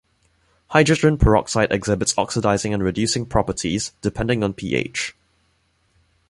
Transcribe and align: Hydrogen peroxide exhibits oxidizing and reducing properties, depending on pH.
Hydrogen 0.69 1.15
peroxide 1.15 1.71
exhibits 1.71 2.17
oxidizing 2.17 2.73
and 2.73 2.81
reducing 2.81 3.23
properties, 3.23 3.91
depending 4.01 4.41
on 4.43 4.51
pH. 4.51 5.15